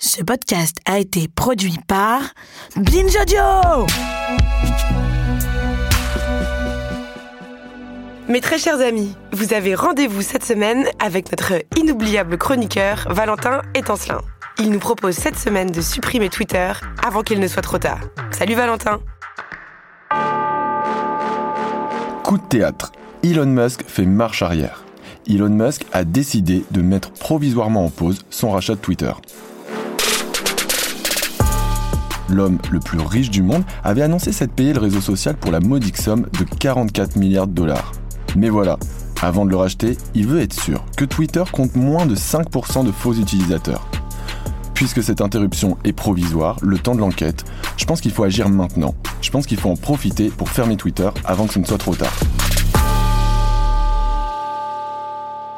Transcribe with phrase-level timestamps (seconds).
[0.00, 2.20] Ce podcast a été produit par
[2.76, 3.84] Binge Audio.
[8.28, 14.20] Mes très chers amis, vous avez rendez-vous cette semaine avec notre inoubliable chroniqueur Valentin Étancelin.
[14.60, 16.70] Il nous propose cette semaine de supprimer Twitter
[17.04, 17.98] avant qu'il ne soit trop tard.
[18.30, 19.00] Salut Valentin
[22.22, 22.92] Coup de théâtre.
[23.24, 24.84] Elon Musk fait marche arrière.
[25.28, 29.12] Elon Musk a décidé de mettre provisoirement en pause son rachat de Twitter
[32.28, 35.60] l'homme le plus riche du monde, avait annoncé s'être payé le réseau social pour la
[35.60, 37.92] modique somme de 44 milliards de dollars.
[38.36, 38.78] Mais voilà,
[39.22, 42.92] avant de le racheter, il veut être sûr que Twitter compte moins de 5% de
[42.92, 43.86] faux utilisateurs.
[44.74, 47.44] Puisque cette interruption est provisoire, le temps de l'enquête,
[47.76, 48.94] je pense qu'il faut agir maintenant.
[49.20, 51.96] Je pense qu'il faut en profiter pour fermer Twitter avant que ce ne soit trop
[51.96, 52.16] tard.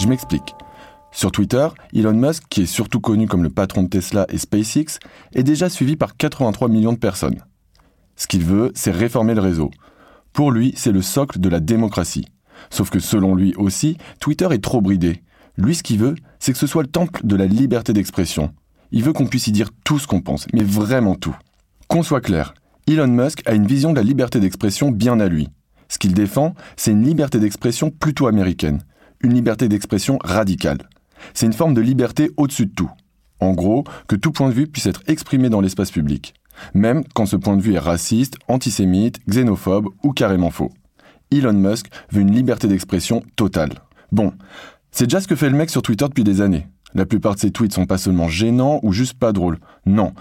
[0.00, 0.56] Je m'explique.
[1.14, 4.98] Sur Twitter, Elon Musk, qui est surtout connu comme le patron de Tesla et SpaceX,
[5.32, 7.40] est déjà suivi par 83 millions de personnes.
[8.16, 9.70] Ce qu'il veut, c'est réformer le réseau.
[10.32, 12.26] Pour lui, c'est le socle de la démocratie.
[12.68, 15.22] Sauf que selon lui aussi, Twitter est trop bridé.
[15.56, 18.52] Lui, ce qu'il veut, c'est que ce soit le temple de la liberté d'expression.
[18.90, 21.36] Il veut qu'on puisse y dire tout ce qu'on pense, mais vraiment tout.
[21.86, 22.54] Qu'on soit clair,
[22.88, 25.48] Elon Musk a une vision de la liberté d'expression bien à lui.
[25.88, 28.82] Ce qu'il défend, c'est une liberté d'expression plutôt américaine,
[29.22, 30.88] une liberté d'expression radicale
[31.32, 32.90] c'est une forme de liberté au-dessus de tout.
[33.40, 36.34] En gros, que tout point de vue puisse être exprimé dans l'espace public,
[36.72, 40.72] même quand ce point de vue est raciste, antisémite, xénophobe ou carrément faux.
[41.30, 43.70] Elon Musk veut une liberté d'expression totale.
[44.12, 44.32] Bon,
[44.90, 46.68] c'est déjà ce que fait le mec sur Twitter depuis des années.
[46.94, 49.58] La plupart de ses tweets sont pas seulement gênants ou juste pas drôles.
[49.84, 50.12] Non,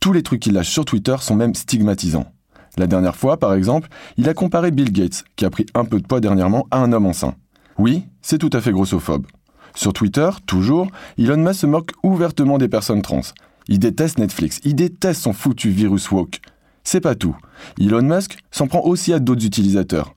[0.00, 2.30] tous les trucs qu'il lâche sur Twitter sont même stigmatisants.
[2.76, 6.00] La dernière fois, par exemple, il a comparé Bill Gates, qui a pris un peu
[6.00, 7.34] de poids dernièrement, à un homme enceint.
[7.78, 9.26] Oui, c'est tout à fait grossophobe.
[9.74, 13.20] Sur Twitter, toujours, Elon Musk se moque ouvertement des personnes trans.
[13.68, 16.40] Il déteste Netflix, il déteste son foutu virus woke.
[16.84, 17.36] C'est pas tout.
[17.80, 20.14] Elon Musk s'en prend aussi à d'autres utilisateurs.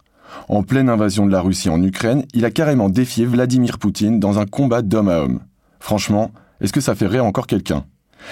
[0.50, 4.40] En pleine invasion de la Russie en Ukraine, il a carrément défié Vladimir Poutine dans
[4.40, 5.42] un combat d'homme à homme.
[5.80, 6.32] Franchement,
[6.62, 7.86] est-ce que ça fait rire encore quelqu'un?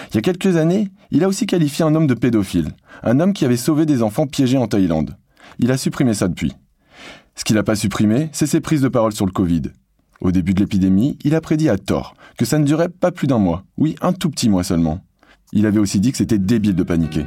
[0.10, 2.70] Il y a quelques années, il a aussi qualifié un homme de pédophile,
[3.04, 5.18] un homme qui avait sauvé des enfants piégés en Thaïlande.
[5.60, 6.54] Il a supprimé ça depuis.
[7.36, 9.64] Ce qu'il n'a pas supprimé, c'est ses prises de parole sur le Covid.
[10.22, 13.26] Au début de l'épidémie, il a prédit à tort que ça ne durait pas plus
[13.26, 15.04] d'un mois, oui, un tout petit mois seulement.
[15.52, 17.26] Il avait aussi dit que c'était débile de paniquer.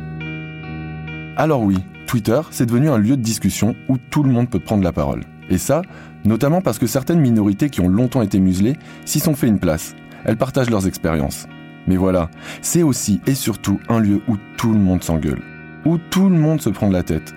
[1.37, 4.85] Alors oui, Twitter, c'est devenu un lieu de discussion où tout le monde peut prendre
[4.85, 5.25] la parole.
[5.51, 5.83] Et ça,
[6.25, 9.97] notamment parce que certaines minorités qui ont longtemps été muselées s'y sont fait une place.
[10.25, 11.49] Elles partagent leurs expériences.
[11.89, 12.31] Mais voilà,
[12.63, 15.43] c'est aussi et surtout un lieu où tout le monde s'engueule,
[15.85, 17.35] où tout le monde se prend de la tête.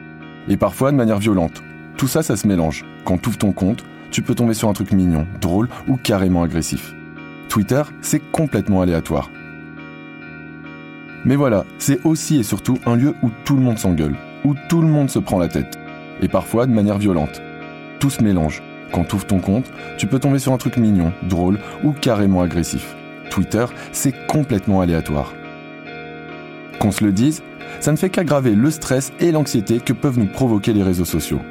[0.47, 1.63] Et parfois de manière violente.
[1.97, 2.85] Tout ça, ça se mélange.
[3.05, 6.43] Quand tu ouvres ton compte, tu peux tomber sur un truc mignon, drôle ou carrément
[6.43, 6.93] agressif.
[7.49, 9.29] Twitter, c'est complètement aléatoire.
[11.25, 14.15] Mais voilà, c'est aussi et surtout un lieu où tout le monde s'engueule,
[14.45, 15.77] où tout le monde se prend la tête,
[16.21, 17.41] et parfois de manière violente.
[17.99, 18.61] Tout se mélange.
[18.93, 22.41] Quand tu ouvres ton compte, tu peux tomber sur un truc mignon, drôle ou carrément
[22.41, 22.95] agressif.
[23.29, 25.33] Twitter, c'est complètement aléatoire.
[26.79, 27.43] Qu'on se le dise,
[27.79, 31.41] ça ne fait qu'aggraver le stress et l'anxiété que peuvent nous provoquer les réseaux sociaux.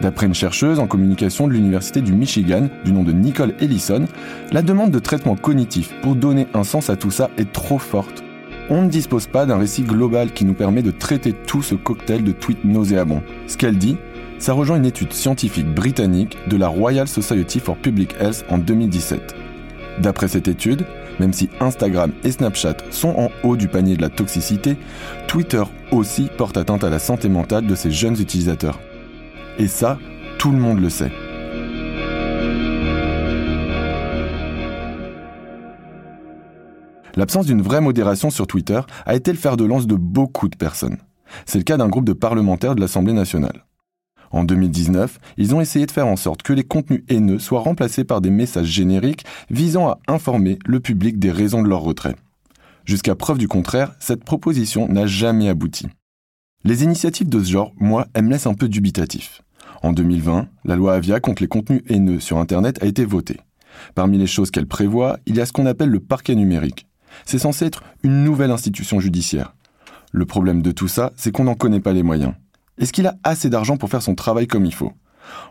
[0.00, 4.06] D'après une chercheuse en communication de l'Université du Michigan, du nom de Nicole Ellison,
[4.52, 8.22] la demande de traitement cognitif pour donner un sens à tout ça est trop forte.
[8.70, 12.24] On ne dispose pas d'un récit global qui nous permet de traiter tout ce cocktail
[12.24, 13.22] de tweets nauséabonds.
[13.46, 13.96] Ce qu'elle dit,
[14.38, 19.34] ça rejoint une étude scientifique britannique de la Royal Society for Public Health en 2017.
[20.00, 20.86] D'après cette étude,
[21.20, 24.76] même si Instagram et Snapchat sont en haut du panier de la toxicité,
[25.28, 25.62] Twitter
[25.92, 28.80] aussi porte atteinte à la santé mentale de ses jeunes utilisateurs.
[29.58, 29.98] Et ça,
[30.38, 31.12] tout le monde le sait.
[37.16, 40.56] L'absence d'une vraie modération sur Twitter a été le fer de lance de beaucoup de
[40.56, 40.98] personnes.
[41.46, 43.64] C'est le cas d'un groupe de parlementaires de l'Assemblée nationale.
[44.32, 48.02] En 2019, ils ont essayé de faire en sorte que les contenus haineux soient remplacés
[48.02, 52.16] par des messages génériques visant à informer le public des raisons de leur retrait.
[52.84, 55.86] Jusqu'à preuve du contraire, cette proposition n'a jamais abouti.
[56.64, 59.43] Les initiatives de ce genre, moi, elles me laissent un peu dubitatif.
[59.84, 63.40] En 2020, la loi Avia contre les contenus haineux sur Internet a été votée.
[63.94, 66.86] Parmi les choses qu'elle prévoit, il y a ce qu'on appelle le parquet numérique.
[67.26, 69.54] C'est censé être une nouvelle institution judiciaire.
[70.10, 72.32] Le problème de tout ça, c'est qu'on n'en connaît pas les moyens.
[72.78, 74.94] Est-ce qu'il a assez d'argent pour faire son travail comme il faut?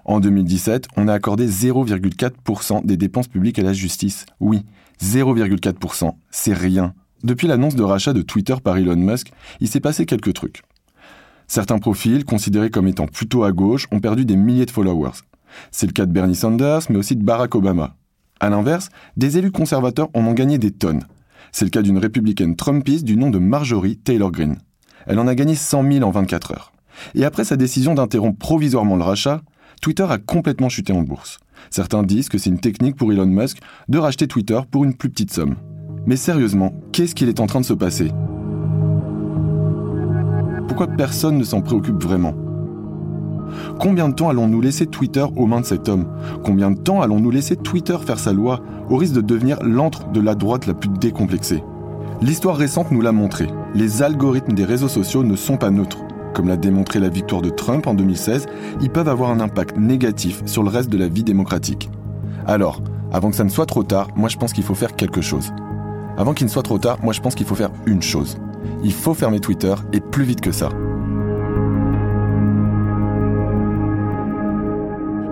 [0.04, 4.26] En 2017, on a accordé 0,4% des dépenses publiques à la justice.
[4.40, 4.66] Oui,
[5.00, 6.96] 0,4%, c'est rien.
[7.24, 10.64] Depuis l'annonce de rachat de Twitter par Elon Musk, il s'est passé quelques trucs.
[11.54, 15.22] Certains profils, considérés comme étant plutôt à gauche, ont perdu des milliers de followers.
[15.70, 17.96] C'est le cas de Bernie Sanders, mais aussi de Barack Obama.
[18.40, 21.04] A l'inverse, des élus conservateurs en ont gagné des tonnes.
[21.52, 24.58] C'est le cas d'une républicaine Trumpiste du nom de Marjorie Taylor Greene.
[25.06, 26.74] Elle en a gagné 100 000 en 24 heures.
[27.14, 29.44] Et après sa décision d'interrompre provisoirement le rachat,
[29.80, 31.38] Twitter a complètement chuté en bourse.
[31.70, 33.60] Certains disent que c'est une technique pour Elon Musk
[33.90, 35.58] de racheter Twitter pour une plus petite somme.
[36.08, 38.10] Mais sérieusement, qu'est-ce qu'il est en train de se passer?
[40.68, 42.34] Pourquoi personne ne s'en préoccupe vraiment
[43.80, 46.08] Combien de temps allons-nous laisser Twitter aux mains de cet homme
[46.44, 50.22] Combien de temps allons-nous laisser Twitter faire sa loi au risque de devenir l'antre de
[50.22, 51.64] la droite la plus décomplexée
[52.22, 53.48] L'histoire récente nous l'a montré.
[53.76, 56.00] Les algorithmes des réseaux sociaux ne sont pas neutres.
[56.34, 58.46] Comme l'a démontré la victoire de Trump en 2016,
[58.82, 61.90] ils peuvent avoir un impact négatif sur le reste de la vie démocratique.
[62.48, 62.82] Alors,
[63.12, 65.52] avant que ça ne soit trop tard, moi je pense qu'il faut faire quelque chose.
[66.18, 68.38] Avant qu'il ne soit trop tard, moi je pense qu'il faut faire une chose.
[68.84, 70.70] Il faut fermer Twitter et plus vite que ça.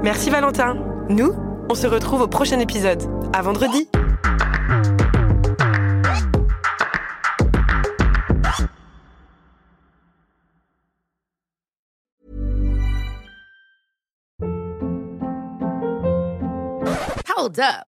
[0.03, 0.77] Merci Valentin.
[1.09, 1.33] Nous,
[1.69, 3.03] on se retrouve au prochain épisode.
[3.33, 3.87] À vendredi.
[17.37, 17.90] Hold up.